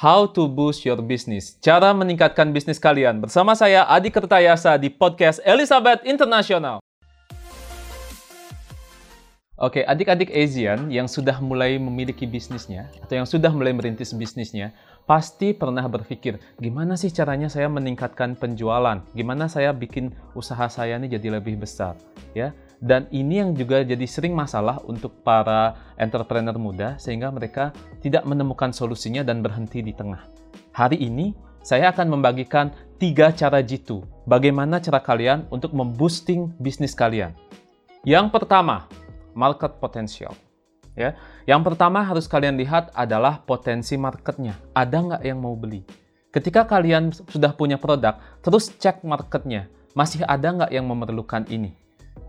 [0.00, 1.60] How to Boost Your Business.
[1.60, 3.20] Cara meningkatkan bisnis kalian.
[3.20, 6.80] Bersama saya Adi Kertayasa di podcast Elizabeth International.
[9.60, 14.72] Oke, adik-adik Asian yang sudah mulai memiliki bisnisnya atau yang sudah mulai merintis bisnisnya,
[15.04, 19.04] pasti pernah berpikir, gimana sih caranya saya meningkatkan penjualan?
[19.12, 21.92] Gimana saya bikin usaha saya ini jadi lebih besar?
[22.32, 28.24] Ya, dan ini yang juga jadi sering masalah untuk para entrepreneur muda sehingga mereka tidak
[28.24, 30.24] menemukan solusinya dan berhenti di tengah.
[30.72, 34.00] Hari ini saya akan membagikan tiga cara jitu.
[34.24, 37.36] Bagaimana cara kalian untuk memboosting bisnis kalian?
[38.00, 38.88] Yang pertama,
[39.36, 40.32] market potential.
[40.96, 44.56] Ya, yang pertama harus kalian lihat adalah potensi marketnya.
[44.72, 45.84] Ada nggak yang mau beli?
[46.32, 49.68] Ketika kalian sudah punya produk, terus cek marketnya.
[49.92, 51.74] Masih ada nggak yang memerlukan ini?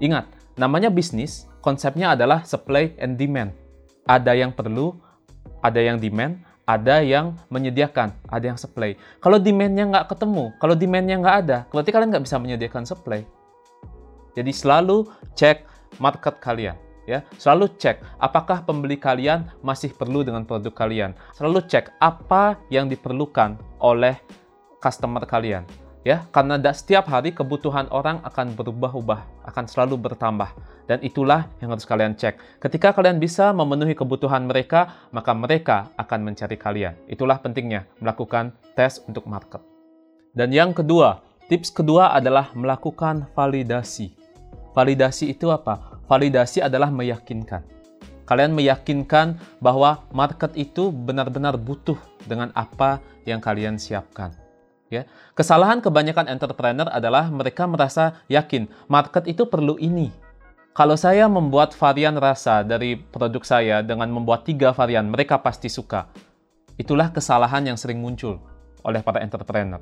[0.02, 3.50] Ingat, namanya bisnis, konsepnya adalah supply and demand.
[4.06, 4.94] Ada yang perlu,
[5.66, 6.38] ada yang demand,
[6.70, 8.94] ada yang menyediakan, ada yang supply.
[9.18, 13.26] Kalau demandnya nggak ketemu, kalau demandnya nggak ada, berarti kalian nggak bisa menyediakan supply.
[14.38, 15.66] Jadi selalu cek
[15.98, 16.78] market kalian
[17.10, 22.86] ya selalu cek apakah pembeli kalian masih perlu dengan produk kalian selalu cek apa yang
[22.88, 24.16] diperlukan oleh
[24.80, 25.66] customer kalian
[26.02, 30.50] ya karena setiap hari kebutuhan orang akan berubah-ubah akan selalu bertambah.
[30.90, 32.60] Dan itulah yang harus kalian cek.
[32.60, 36.98] Ketika kalian bisa memenuhi kebutuhan mereka maka mereka akan mencari kalian.
[37.08, 39.64] Itulah pentingnya melakukan tes untuk market.
[40.36, 44.12] Dan yang kedua tips kedua adalah melakukan validasi.
[44.72, 46.00] Validasi itu apa?
[46.08, 47.64] Validasi adalah meyakinkan.
[48.24, 54.41] Kalian meyakinkan bahwa market itu benar-benar butuh dengan apa yang kalian siapkan.
[54.92, 55.08] Ya.
[55.40, 60.12] Kesalahan kebanyakan entrepreneur adalah mereka merasa yakin market itu perlu ini.
[60.76, 66.12] Kalau saya membuat varian rasa dari produk saya dengan membuat tiga varian, mereka pasti suka.
[66.76, 68.40] Itulah kesalahan yang sering muncul
[68.84, 69.80] oleh para entrepreneur.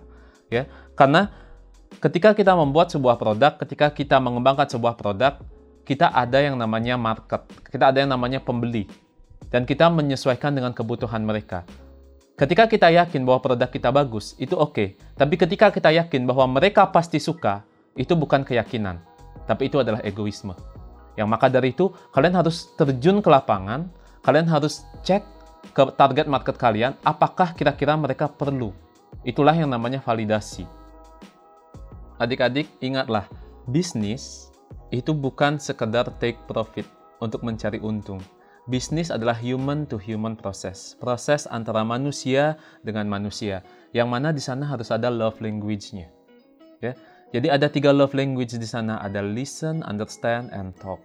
[0.50, 1.30] Ya, karena
[2.02, 5.42] ketika kita membuat sebuah produk, ketika kita mengembangkan sebuah produk,
[5.90, 8.86] kita ada yang namanya market, kita ada yang namanya pembeli,
[9.50, 11.66] dan kita menyesuaikan dengan kebutuhan mereka.
[12.40, 14.72] Ketika kita yakin bahwa produk kita bagus, itu oke.
[14.72, 14.88] Okay.
[15.20, 17.68] Tapi ketika kita yakin bahwa mereka pasti suka,
[18.00, 19.04] itu bukan keyakinan,
[19.44, 20.56] tapi itu adalah egoisme.
[21.20, 23.92] Yang maka dari itu, kalian harus terjun ke lapangan,
[24.24, 25.20] kalian harus cek
[25.76, 28.72] ke target market kalian, apakah kira-kira mereka perlu.
[29.28, 30.64] Itulah yang namanya validasi.
[32.24, 33.28] Adik-adik, ingatlah,
[33.68, 34.48] bisnis
[34.96, 36.88] itu bukan sekedar take profit
[37.20, 38.24] untuk mencari untung.
[38.70, 42.54] Bisnis adalah human to human process, proses antara manusia
[42.86, 43.66] dengan manusia,
[43.98, 46.06] yang mana di sana harus ada love language-nya.
[46.78, 46.94] Ya,
[47.34, 51.02] jadi ada tiga love language di sana, ada listen, understand, and talk.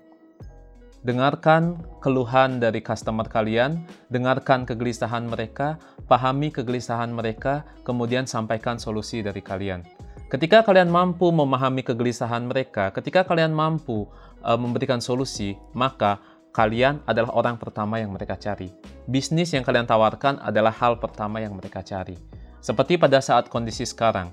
[1.08, 3.80] Dengarkan keluhan dari customer kalian,
[4.12, 9.88] dengarkan kegelisahan mereka, pahami kegelisahan mereka, kemudian sampaikan solusi dari kalian.
[10.28, 14.04] Ketika kalian mampu memahami kegelisahan mereka, ketika kalian mampu
[14.44, 16.20] uh, memberikan solusi, maka
[16.54, 18.70] kalian adalah orang pertama yang mereka cari.
[19.10, 22.14] Bisnis yang kalian tawarkan adalah hal pertama yang mereka cari.
[22.62, 24.30] Seperti pada saat kondisi sekarang,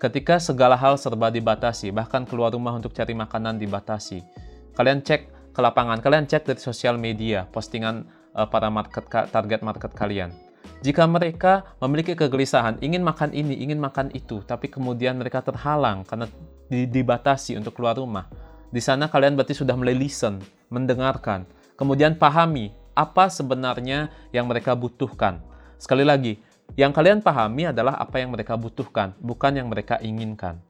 [0.00, 4.24] ketika segala hal serba dibatasi, bahkan keluar rumah untuk cari makanan dibatasi.
[4.72, 9.92] Kalian cek ke lapangan, kalian cek dari sosial media, postingan uh, para market target market
[9.92, 10.32] kalian
[10.80, 16.24] jika mereka memiliki kegelisahan, ingin makan ini, ingin makan itu, tapi kemudian mereka terhalang karena
[16.72, 18.32] dibatasi untuk keluar rumah.
[18.72, 21.44] Di sana kalian berarti sudah mulai listen, mendengarkan,
[21.74, 25.42] kemudian pahami apa sebenarnya yang mereka butuhkan.
[25.76, 26.38] Sekali lagi,
[26.78, 30.62] yang kalian pahami adalah apa yang mereka butuhkan, bukan yang mereka inginkan.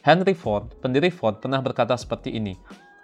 [0.00, 2.56] Henry Ford, pendiri Ford, pernah berkata seperti ini.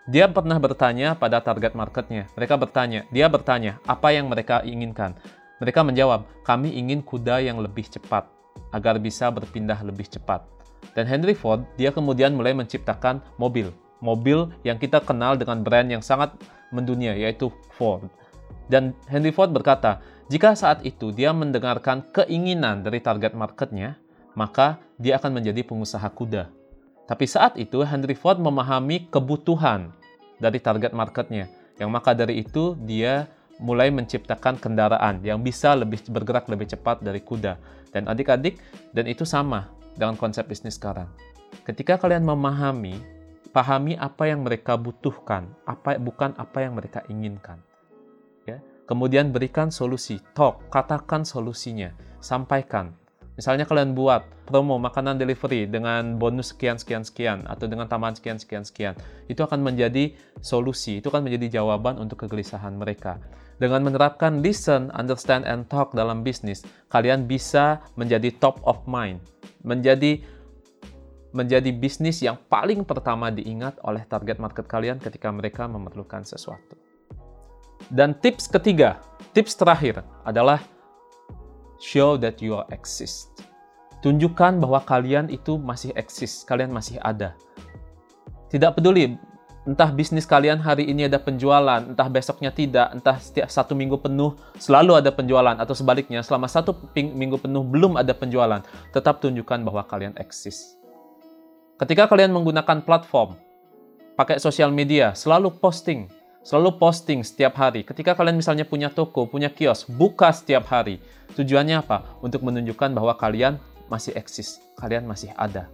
[0.09, 2.27] Dia pernah bertanya pada target marketnya.
[2.35, 5.15] Mereka bertanya, dia bertanya apa yang mereka inginkan.
[5.61, 8.25] Mereka menjawab, kami ingin kuda yang lebih cepat,
[8.73, 10.41] agar bisa berpindah lebih cepat.
[10.97, 13.69] Dan Henry Ford, dia kemudian mulai menciptakan mobil.
[14.01, 16.33] Mobil yang kita kenal dengan brand yang sangat
[16.73, 18.09] mendunia, yaitu Ford.
[18.71, 20.01] Dan Henry Ford berkata,
[20.31, 23.99] jika saat itu dia mendengarkan keinginan dari target marketnya,
[24.39, 26.49] maka dia akan menjadi pengusaha kuda.
[27.11, 29.91] Tapi saat itu Henry Ford memahami kebutuhan
[30.39, 31.51] dari target marketnya,
[31.83, 33.27] yang maka dari itu dia
[33.59, 37.59] mulai menciptakan kendaraan yang bisa lebih bergerak lebih cepat dari kuda.
[37.91, 38.63] Dan adik-adik,
[38.95, 39.67] dan itu sama
[39.99, 41.11] dengan konsep bisnis sekarang.
[41.67, 43.03] Ketika kalian memahami,
[43.51, 47.59] pahami apa yang mereka butuhkan, apa bukan apa yang mereka inginkan.
[48.47, 48.63] Ya.
[48.87, 51.91] Kemudian berikan solusi, talk, katakan solusinya,
[52.23, 52.95] sampaikan.
[53.39, 58.37] Misalnya kalian buat promo makanan delivery dengan bonus sekian sekian sekian atau dengan tambahan sekian
[58.37, 58.95] sekian sekian,
[59.33, 60.13] itu akan menjadi
[60.45, 63.17] solusi, itu akan menjadi jawaban untuk kegelisahan mereka.
[63.57, 69.21] Dengan menerapkan listen, understand, and talk dalam bisnis, kalian bisa menjadi top of mind,
[69.65, 70.21] menjadi
[71.31, 76.75] menjadi bisnis yang paling pertama diingat oleh target market kalian ketika mereka memerlukan sesuatu.
[77.91, 79.03] Dan tips ketiga,
[79.35, 80.63] tips terakhir adalah
[81.81, 83.31] show that you exist.
[84.01, 87.37] Tunjukkan bahwa kalian itu masih eksis, kalian masih ada.
[88.49, 89.17] Tidak peduli
[89.69, 94.33] entah bisnis kalian hari ini ada penjualan, entah besoknya tidak, entah setiap satu minggu penuh
[94.57, 99.85] selalu ada penjualan, atau sebaliknya selama satu minggu penuh belum ada penjualan, tetap tunjukkan bahwa
[99.85, 100.80] kalian eksis.
[101.81, 103.41] Ketika kalian menggunakan platform,
[104.21, 106.13] pakai sosial media, selalu posting,
[106.45, 107.81] selalu posting setiap hari.
[107.89, 111.01] Ketika kalian misalnya punya toko, punya kios, buka setiap hari.
[111.41, 112.21] Tujuannya apa?
[112.21, 113.57] Untuk menunjukkan bahwa kalian
[113.89, 115.73] masih eksis, kalian masih ada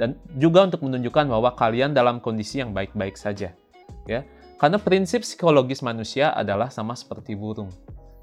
[0.00, 3.52] dan juga untuk menunjukkan bahwa kalian dalam kondisi yang baik-baik saja.
[4.08, 4.24] Ya,
[4.56, 7.68] karena prinsip psikologis manusia adalah sama seperti burung.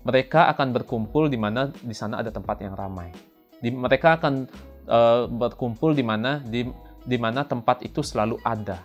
[0.02, 3.14] Mereka akan berkumpul di mana di sana ada tempat yang ramai.
[3.62, 4.50] Di, mereka akan
[4.90, 6.66] uh, berkumpul di mana di,
[7.08, 8.84] di mana tempat itu selalu ada.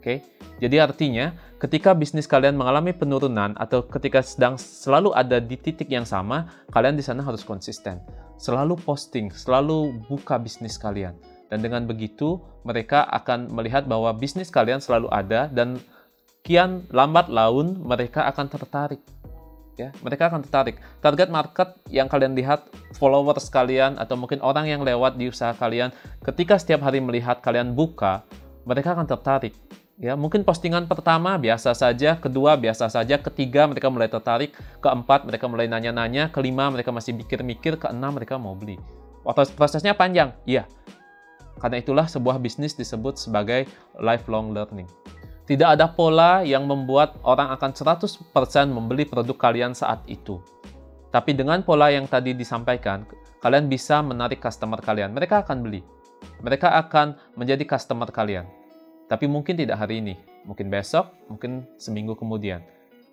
[0.00, 0.24] Oke,
[0.56, 6.08] jadi artinya ketika bisnis kalian mengalami penurunan atau ketika sedang selalu ada di titik yang
[6.08, 8.00] sama, kalian di sana harus konsisten,
[8.40, 11.12] selalu posting, selalu buka bisnis kalian
[11.46, 15.78] dan dengan begitu, mereka akan melihat bahwa bisnis kalian selalu ada dan
[16.42, 19.02] kian lambat laun mereka akan tertarik.
[19.76, 20.80] Ya, mereka akan tertarik.
[21.04, 22.64] Target market yang kalian lihat,
[22.96, 25.92] followers kalian atau mungkin orang yang lewat di usaha kalian,
[26.24, 28.24] ketika setiap hari melihat kalian buka,
[28.64, 29.52] mereka akan tertarik.
[29.96, 35.48] Ya, mungkin postingan pertama biasa saja, kedua biasa saja, ketiga mereka mulai tertarik, keempat mereka
[35.48, 38.76] mulai nanya-nanya, kelima mereka masih mikir-mikir, keenam mereka mau beli.
[39.56, 40.68] Prosesnya panjang, iya.
[41.56, 43.64] Karena itulah sebuah bisnis disebut sebagai
[43.96, 44.84] lifelong learning.
[45.46, 48.18] Tidak ada pola yang membuat orang akan 100%
[48.66, 50.42] membeli produk kalian saat itu.
[51.14, 53.06] Tapi dengan pola yang tadi disampaikan,
[53.38, 55.14] kalian bisa menarik customer kalian.
[55.14, 55.86] Mereka akan beli.
[56.42, 58.50] Mereka akan menjadi customer kalian.
[59.06, 62.66] Tapi mungkin tidak hari ini, mungkin besok, mungkin seminggu kemudian.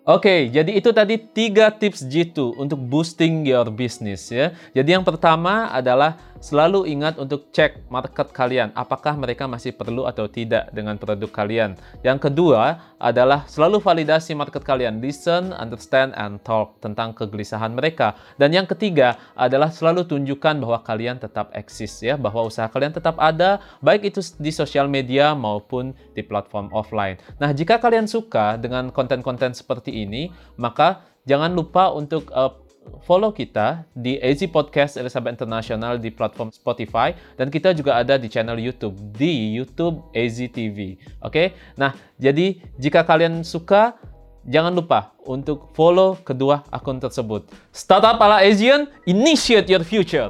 [0.04, 4.52] Oke, jadi itu tadi tiga tips G2 untuk boosting your business ya.
[4.76, 10.28] Jadi yang pertama adalah selalu ingat untuk cek market kalian, apakah mereka masih perlu atau
[10.28, 11.80] tidak dengan produk kalian.
[12.04, 18.12] Yang kedua adalah selalu validasi market kalian, listen, understand, and talk tentang kegelisahan mereka.
[18.36, 23.16] Dan yang ketiga adalah selalu tunjukkan bahwa kalian tetap eksis ya, bahwa usaha kalian tetap
[23.16, 27.16] ada, baik itu di sosial media maupun di platform offline.
[27.40, 32.64] Nah, jika kalian suka dengan konten-konten seperti ini, maka jangan lupa untuk uh,
[33.04, 38.28] follow kita di AZ Podcast Elizabeth International di platform Spotify dan kita juga ada di
[38.28, 41.00] channel YouTube di YouTube AZ TV.
[41.20, 41.46] Oke, okay?
[41.78, 43.96] nah jadi jika kalian suka
[44.44, 47.48] jangan lupa untuk follow kedua akun tersebut.
[47.72, 50.28] Startup ala Asian, initiate your future.